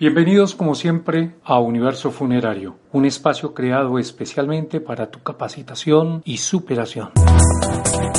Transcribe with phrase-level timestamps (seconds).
[0.00, 7.10] Bienvenidos como siempre a Universo Funerario, un espacio creado especialmente para tu capacitación y superación.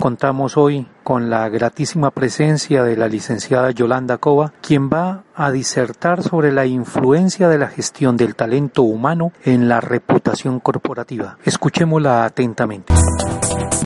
[0.00, 6.22] Contamos hoy con la gratísima presencia de la licenciada Yolanda Cova, quien va a disertar
[6.22, 11.38] sobre la influencia de la gestión del talento humano en la reputación corporativa.
[11.44, 12.94] Escuchémosla atentamente.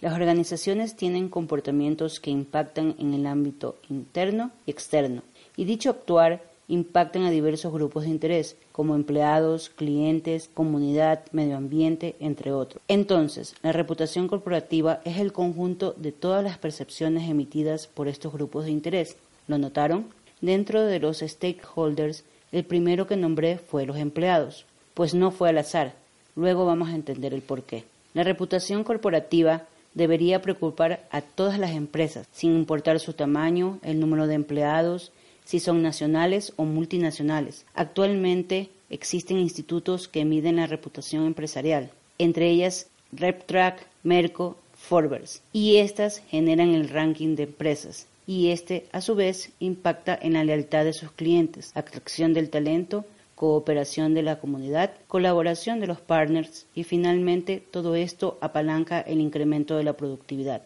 [0.02, 5.22] Las organizaciones tienen comportamientos que impactan en el ámbito interno y externo,
[5.56, 12.14] y dicho actuar impactan a diversos grupos de interés, como empleados, clientes, comunidad, medio ambiente,
[12.20, 12.82] entre otros.
[12.86, 18.66] Entonces, la reputación corporativa es el conjunto de todas las percepciones emitidas por estos grupos
[18.66, 19.16] de interés.
[19.46, 20.06] ¿Lo notaron?
[20.40, 25.58] Dentro de los stakeholders, el primero que nombré fue los empleados, pues no fue al
[25.58, 25.94] azar.
[26.36, 27.84] Luego vamos a entender el por qué.
[28.14, 29.64] La reputación corporativa
[29.94, 35.12] debería preocupar a todas las empresas, sin importar su tamaño, el número de empleados,
[35.48, 37.64] si son nacionales o multinacionales.
[37.74, 46.18] Actualmente existen institutos que miden la reputación empresarial, entre ellas RepTrack, Merco, Forbes, y estas
[46.28, 50.92] generan el ranking de empresas y este a su vez impacta en la lealtad de
[50.92, 57.64] sus clientes, atracción del talento, cooperación de la comunidad, colaboración de los partners y finalmente
[57.70, 60.60] todo esto apalanca el incremento de la productividad.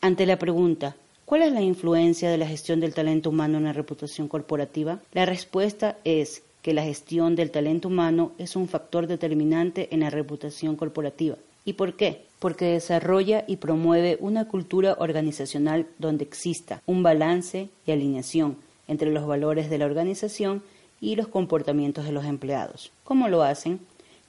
[0.00, 3.72] Ante la pregunta ¿Cuál es la influencia de la gestión del talento humano en la
[3.72, 5.00] reputación corporativa?
[5.12, 10.10] La respuesta es que la gestión del talento humano es un factor determinante en la
[10.10, 11.36] reputación corporativa.
[11.64, 12.26] ¿Y por qué?
[12.40, 19.26] Porque desarrolla y promueve una cultura organizacional donde exista un balance y alineación entre los
[19.26, 20.62] valores de la organización
[21.00, 22.92] y los comportamientos de los empleados.
[23.02, 23.80] ¿Cómo lo hacen?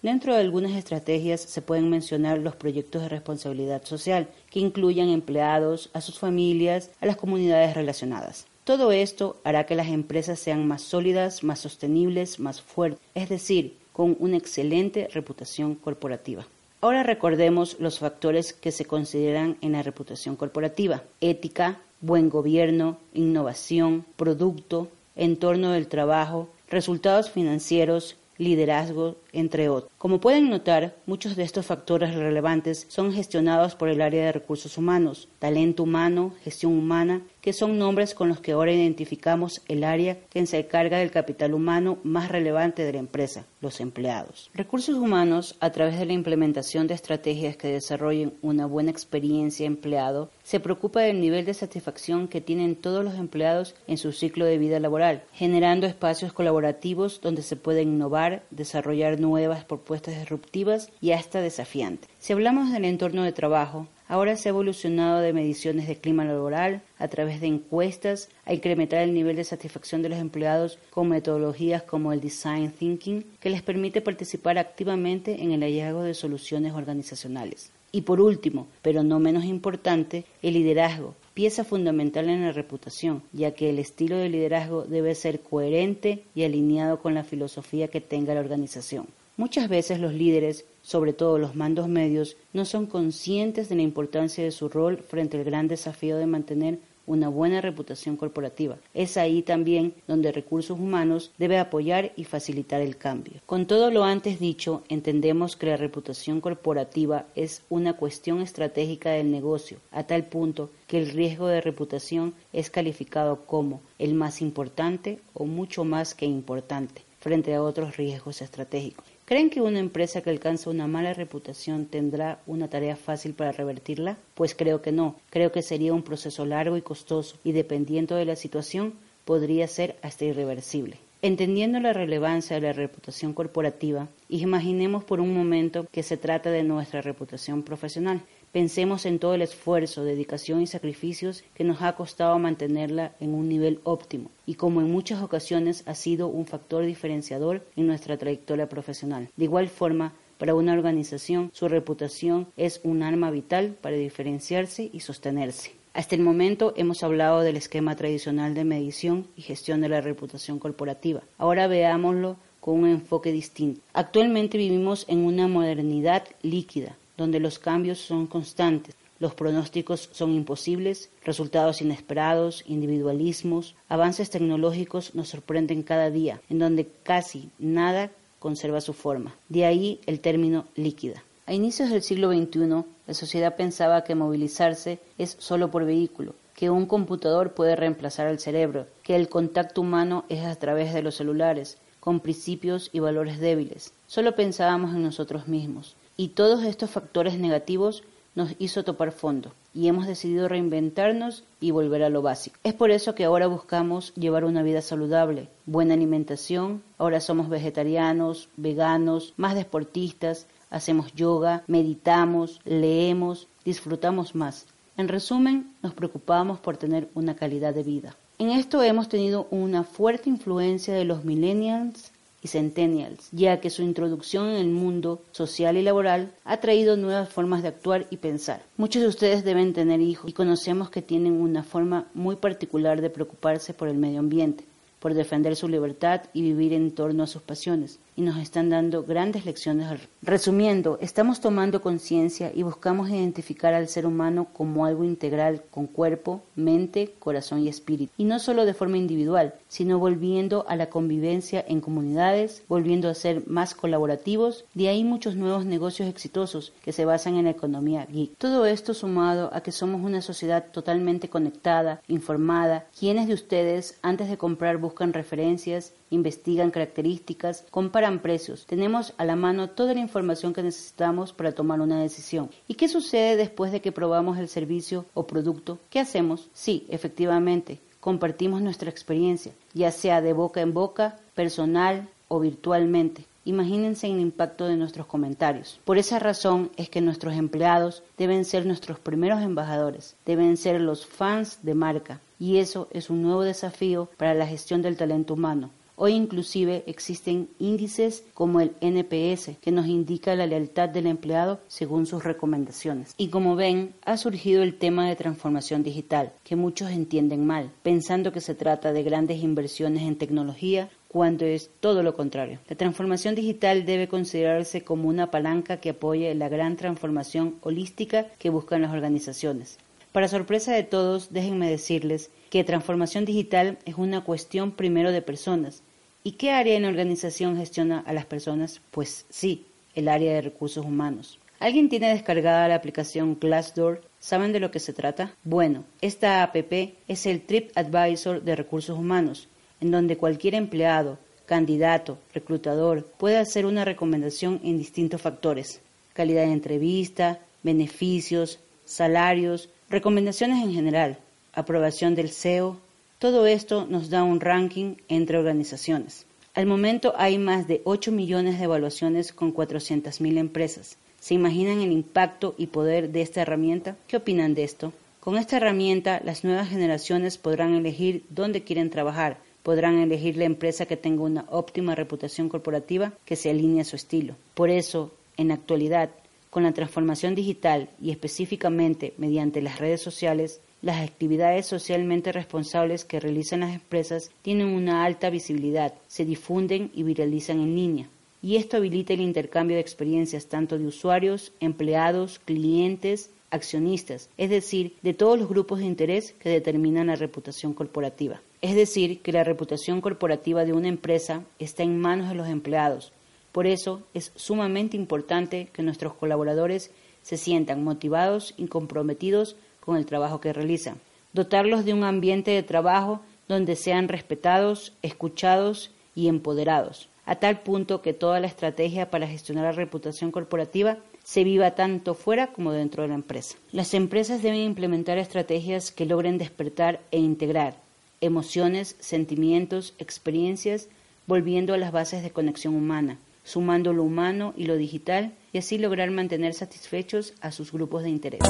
[0.05, 5.89] Dentro de algunas estrategias se pueden mencionar los proyectos de responsabilidad social, que incluyan empleados,
[5.93, 8.45] a sus familias, a las comunidades relacionadas.
[8.65, 13.77] Todo esto hará que las empresas sean más sólidas, más sostenibles, más fuertes, es decir,
[13.93, 16.45] con una excelente reputación corporativa.
[16.81, 21.01] Ahora recordemos los factores que se consideran en la reputación corporativa.
[21.19, 29.91] Ética, buen gobierno, innovación, producto, entorno del trabajo, resultados financieros, liderazgo, entre otros.
[29.97, 34.77] Como pueden notar, muchos de estos factores relevantes son gestionados por el área de recursos
[34.77, 40.17] humanos, talento humano, gestión humana, que son nombres con los que ahora identificamos el área
[40.31, 44.49] que se encarga del capital humano más relevante de la empresa, los empleados.
[44.53, 50.31] Recursos humanos, a través de la implementación de estrategias que desarrollen una buena experiencia empleado,
[50.43, 54.57] se preocupa del nivel de satisfacción que tienen todos los empleados en su ciclo de
[54.57, 61.41] vida laboral, generando espacios colaborativos donde se puede innovar, desarrollar nuevas propuestas disruptivas y hasta
[61.41, 62.09] desafiantes.
[62.19, 66.83] Si hablamos del entorno de trabajo, ahora se ha evolucionado de mediciones de clima laboral
[66.99, 71.81] a través de encuestas a incrementar el nivel de satisfacción de los empleados con metodologías
[71.83, 77.71] como el design thinking, que les permite participar activamente en el hallazgo de soluciones organizacionales.
[77.91, 83.51] Y por último, pero no menos importante, el liderazgo, pieza fundamental en la reputación, ya
[83.51, 88.33] que el estilo de liderazgo debe ser coherente y alineado con la filosofía que tenga
[88.33, 89.05] la organización.
[89.35, 94.45] Muchas veces los líderes, sobre todo los mandos medios, no son conscientes de la importancia
[94.45, 98.77] de su rol frente al gran desafío de mantener una buena reputación corporativa.
[98.93, 103.41] Es ahí también donde recursos humanos debe apoyar y facilitar el cambio.
[103.45, 109.31] Con todo lo antes dicho, entendemos que la reputación corporativa es una cuestión estratégica del
[109.31, 115.19] negocio, a tal punto que el riesgo de reputación es calificado como el más importante
[115.33, 119.14] o mucho más que importante frente a otros riesgos estratégicos.
[119.25, 124.19] ¿Creen que una empresa que alcanza una mala reputación tendrá una tarea fácil para revertirla?
[124.35, 125.15] Pues creo que no.
[125.31, 128.93] Creo que sería un proceso largo y costoso y dependiendo de la situación
[129.25, 130.99] podría ser hasta irreversible.
[131.23, 136.61] Entendiendo la relevancia de la reputación corporativa, imaginemos por un momento que se trata de
[136.61, 138.21] nuestra reputación profesional.
[138.55, 143.49] Pensemos en todo el esfuerzo, dedicación y sacrificios que nos ha costado mantenerla en un
[143.49, 148.69] nivel óptimo y como en muchas ocasiones ha sido un factor diferenciador en nuestra trayectoria
[148.69, 149.27] profesional.
[149.35, 155.01] De igual forma, para una organización, su reputación es un arma vital para diferenciarse y
[155.01, 155.73] sostenerse.
[155.93, 160.59] Hasta el momento hemos hablado del esquema tradicional de medición y gestión de la reputación
[160.59, 161.23] corporativa.
[161.37, 163.81] Ahora veámoslo con un enfoque distinto.
[163.91, 171.09] Actualmente vivimos en una modernidad líquida, donde los cambios son constantes, los pronósticos son imposibles,
[171.23, 178.93] resultados inesperados, individualismos, avances tecnológicos nos sorprenden cada día, en donde casi nada conserva su
[178.93, 179.33] forma.
[179.47, 181.23] De ahí el término líquida.
[181.45, 186.69] A inicios del siglo XXI, la sociedad pensaba que movilizarse es solo por vehículo, que
[186.69, 191.15] un computador puede reemplazar al cerebro, que el contacto humano es a través de los
[191.15, 193.91] celulares, con principios y valores débiles.
[194.05, 195.95] Solo pensábamos en nosotros mismos.
[196.15, 198.03] Y todos estos factores negativos
[198.35, 202.57] nos hizo topar fondo y hemos decidido reinventarnos y volver a lo básico.
[202.63, 208.49] Es por eso que ahora buscamos llevar una vida saludable, buena alimentación, ahora somos vegetarianos,
[208.55, 214.67] veganos, más deportistas, hacemos yoga, meditamos, leemos, disfrutamos más.
[214.95, 218.15] En resumen, nos preocupamos por tener una calidad de vida.
[218.37, 222.11] En esto hemos tenido una fuerte influencia de los millennials
[222.41, 227.29] y centennials, ya que su introducción en el mundo social y laboral ha traído nuevas
[227.29, 228.61] formas de actuar y pensar.
[228.75, 233.09] Muchos de ustedes deben tener hijos y conocemos que tienen una forma muy particular de
[233.09, 234.65] preocuparse por el medio ambiente,
[234.99, 239.03] por defender su libertad y vivir en torno a sus pasiones y nos están dando
[239.03, 239.99] grandes lecciones.
[240.21, 246.41] Resumiendo, estamos tomando conciencia y buscamos identificar al ser humano como algo integral con cuerpo,
[246.55, 248.11] mente, corazón y espíritu.
[248.17, 253.15] Y no solo de forma individual, sino volviendo a la convivencia en comunidades, volviendo a
[253.15, 254.65] ser más colaborativos.
[254.73, 258.37] De ahí muchos nuevos negocios exitosos que se basan en la economía geek.
[258.37, 262.85] Todo esto sumado a que somos una sociedad totalmente conectada, informada.
[262.97, 268.65] Quienes de ustedes antes de comprar buscan referencias investigan características, comparan precios.
[268.65, 272.49] Tenemos a la mano toda la información que necesitamos para tomar una decisión.
[272.67, 275.79] ¿Y qué sucede después de que probamos el servicio o producto?
[275.89, 276.49] ¿Qué hacemos?
[276.53, 283.25] Sí, efectivamente, compartimos nuestra experiencia, ya sea de boca en boca, personal o virtualmente.
[283.47, 285.79] Imagínense el impacto de nuestros comentarios.
[285.85, 291.05] Por esa razón es que nuestros empleados deben ser nuestros primeros embajadores, deben ser los
[291.05, 295.69] fans de marca, y eso es un nuevo desafío para la gestión del talento humano.
[295.97, 302.05] Hoy inclusive existen índices como el NPS que nos indica la lealtad del empleado según
[302.05, 303.13] sus recomendaciones.
[303.17, 308.33] Y como ven, ha surgido el tema de transformación digital, que muchos entienden mal, pensando
[308.33, 312.59] que se trata de grandes inversiones en tecnología cuando es todo lo contrario.
[312.67, 318.49] La transformación digital debe considerarse como una palanca que apoye la gran transformación holística que
[318.49, 319.77] buscan las organizaciones.
[320.15, 325.83] Para sorpresa de todos, déjenme decirles que transformación digital es una cuestión primero de personas.
[326.23, 328.79] ¿Y qué área en organización gestiona a las personas?
[328.91, 331.37] Pues sí, el área de recursos humanos.
[331.59, 334.03] ¿Alguien tiene descargada la aplicación Glassdoor?
[334.17, 335.35] ¿Saben de lo que se trata?
[335.43, 339.49] Bueno, esta app es el Trip Advisor de recursos humanos,
[339.81, 345.81] en donde cualquier empleado, candidato, reclutador puede hacer una recomendación en distintos factores.
[346.13, 351.19] Calidad de entrevista, beneficios, salarios, recomendaciones en general
[351.53, 352.77] aprobación del SEO,
[353.19, 356.25] todo esto nos da un ranking entre organizaciones.
[356.53, 360.97] Al momento hay más de 8 millones de evaluaciones con 400.000 empresas.
[361.19, 363.95] ¿Se imaginan el impacto y poder de esta herramienta?
[364.07, 364.93] ¿Qué opinan de esto?
[365.19, 370.85] Con esta herramienta, las nuevas generaciones podrán elegir dónde quieren trabajar, podrán elegir la empresa
[370.85, 374.35] que tenga una óptima reputación corporativa que se alinee a su estilo.
[374.53, 376.11] Por eso, en la actualidad,
[376.49, 383.19] con la transformación digital y específicamente mediante las redes sociales, las actividades socialmente responsables que
[383.19, 388.09] realizan las empresas tienen una alta visibilidad, se difunden y viralizan en línea.
[388.41, 394.95] Y esto habilita el intercambio de experiencias tanto de usuarios, empleados, clientes, accionistas, es decir,
[395.01, 398.41] de todos los grupos de interés que determinan la reputación corporativa.
[398.61, 403.11] Es decir, que la reputación corporativa de una empresa está en manos de los empleados.
[403.55, 410.05] Por eso es sumamente importante que nuestros colaboradores se sientan motivados y comprometidos con el
[410.05, 410.99] trabajo que realizan.
[411.31, 418.01] Dotarlos de un ambiente de trabajo donde sean respetados, escuchados y empoderados, a tal punto
[418.01, 423.03] que toda la estrategia para gestionar la reputación corporativa se viva tanto fuera como dentro
[423.03, 423.55] de la empresa.
[423.71, 427.77] Las empresas deben implementar estrategias que logren despertar e integrar
[428.19, 430.89] emociones, sentimientos, experiencias,
[431.25, 435.77] volviendo a las bases de conexión humana, sumando lo humano y lo digital y así
[435.77, 438.41] lograr mantener satisfechos a sus grupos de interés.